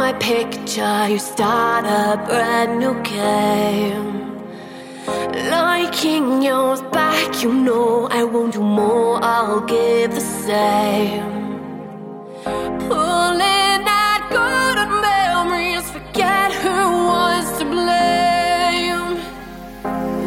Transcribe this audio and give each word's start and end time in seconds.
my 0.00 0.14
picture, 0.14 1.08
you 1.08 1.18
start 1.18 1.84
a 1.84 2.16
brand 2.26 2.78
new 2.82 2.94
game. 3.02 4.08
Liking 5.56 6.40
yours 6.40 6.80
back, 6.98 7.42
you 7.42 7.52
know 7.52 8.08
I 8.10 8.24
won't 8.24 8.54
do 8.54 8.62
more, 8.62 9.22
I'll 9.22 9.60
give 9.60 10.10
the 10.20 10.26
same. 10.46 11.32
Pulling 12.88 13.82
at 14.08 14.20
good 14.38 14.78
memories, 15.10 15.86
forget 15.96 16.50
who 16.62 16.78
was 17.12 17.44
to 17.58 17.64
blame. 17.76 19.12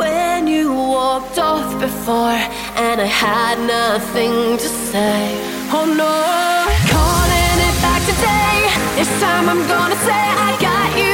When 0.00 0.46
you 0.46 0.72
walked 0.72 1.38
off 1.38 1.68
before, 1.78 2.40
and 2.86 2.96
I 3.08 3.10
had 3.26 3.56
nothing 3.76 4.56
to 4.64 4.68
say. 4.90 5.18
Oh 5.76 5.86
no, 6.02 6.14
calling 6.94 7.56
it 7.68 7.76
back 7.84 8.02
today 8.10 8.57
time 9.38 9.48
I'm 9.48 9.68
gonna 9.68 9.96
say 9.96 10.12
I 10.12 10.56
got 10.60 10.98
you. 10.98 11.07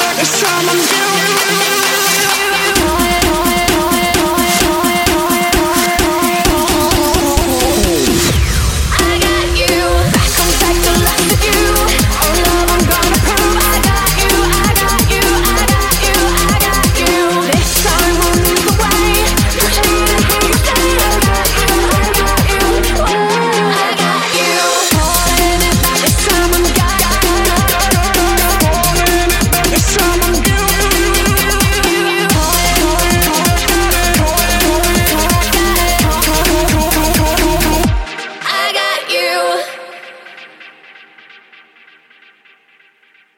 time 0.42 0.68
I'm 0.68 0.78
giving 0.78 1.76
you. 1.76 1.81